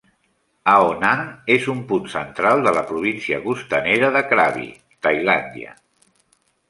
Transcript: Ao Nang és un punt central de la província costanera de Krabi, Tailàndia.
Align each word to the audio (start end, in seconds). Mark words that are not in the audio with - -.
Ao 0.75 0.87
Nang 1.01 1.21
és 1.55 1.67
un 1.73 1.83
punt 1.91 2.07
central 2.13 2.63
de 2.67 2.73
la 2.77 2.83
província 2.93 3.39
costanera 3.45 4.11
de 4.17 4.25
Krabi, 4.33 4.67
Tailàndia. 5.09 5.77